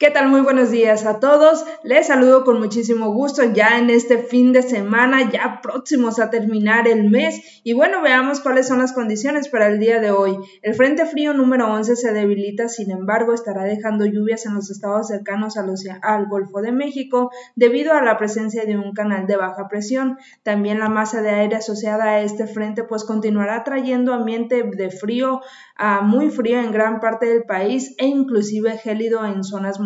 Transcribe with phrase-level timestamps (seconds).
[0.00, 0.28] ¿Qué tal?
[0.28, 1.64] Muy buenos días a todos.
[1.82, 6.86] Les saludo con muchísimo gusto ya en este fin de semana, ya próximos a terminar
[6.86, 7.60] el mes.
[7.64, 10.38] Y bueno, veamos cuáles son las condiciones para el día de hoy.
[10.62, 15.08] El Frente Frío número 11 se debilita, sin embargo, estará dejando lluvias en los estados
[15.08, 20.16] cercanos al Golfo de México debido a la presencia de un canal de baja presión.
[20.44, 25.40] También la masa de aire asociada a este frente pues continuará trayendo ambiente de frío
[25.74, 29.80] a muy frío en gran parte del país e inclusive gélido en zonas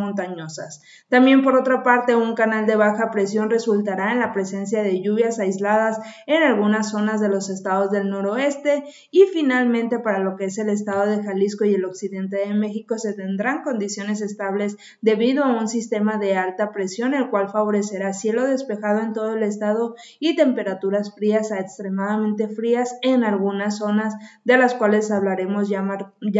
[1.08, 5.38] También por otra parte, un canal de baja presión resultará en la presencia de lluvias
[5.38, 10.58] aisladas en algunas zonas de los estados del noroeste y finalmente para lo que es
[10.58, 15.58] el estado de Jalisco y el occidente de México se tendrán condiciones estables debido a
[15.58, 20.36] un sistema de alta presión el cual favorecerá cielo despejado en todo el estado y
[20.36, 24.14] temperaturas frías a extremadamente frías en algunas zonas
[24.44, 25.82] de las cuales hablaremos ya,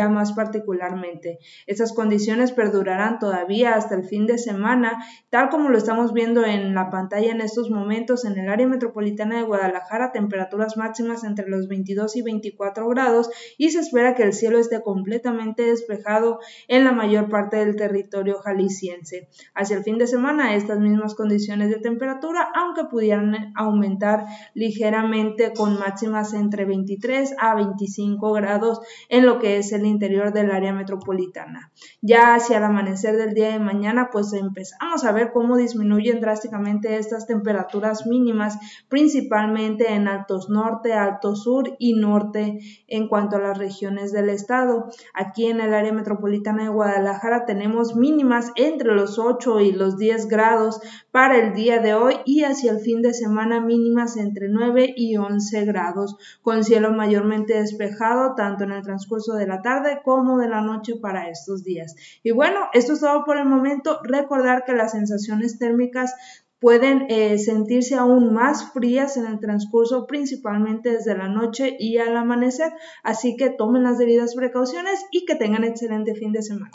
[0.09, 1.39] más particularmente.
[1.67, 6.75] Estas condiciones perdurarán todavía hasta el fin de semana, tal como lo estamos viendo en
[6.75, 11.69] la pantalla en estos momentos en el área metropolitana de Guadalajara, temperaturas máximas entre los
[11.69, 16.93] 22 y 24 grados y se espera que el cielo esté completamente despejado en la
[16.93, 19.29] mayor parte del territorio jalisciense.
[19.55, 24.25] Hacia el fin de semana, estas mismas condiciones de temperatura, aunque pudieran aumentar
[24.55, 30.51] ligeramente con máximas entre 23 a 25 grados en lo que es el interior del
[30.51, 31.73] área metropolitana.
[32.01, 37.27] Ya hacia el amanecer del de mañana, pues empezamos a ver cómo disminuyen drásticamente estas
[37.27, 44.13] temperaturas mínimas, principalmente en altos norte, alto sur y norte en cuanto a las regiones
[44.13, 44.87] del estado.
[45.15, 50.29] Aquí en el área metropolitana de Guadalajara tenemos mínimas entre los 8 y los 10
[50.29, 54.95] grados para el día de hoy y hacia el fin de semana mínimas entre 9
[54.97, 60.39] y 11 grados, con cielo mayormente despejado tanto en el transcurso de la tarde como
[60.39, 61.95] de la noche para estos días.
[62.23, 66.15] Y bueno, esto es todo por por el momento, recordar que las sensaciones térmicas
[66.61, 72.15] pueden eh, sentirse aún más frías en el transcurso, principalmente desde la noche y al
[72.15, 72.71] amanecer.
[73.03, 76.73] Así que tomen las debidas precauciones y que tengan excelente fin de semana.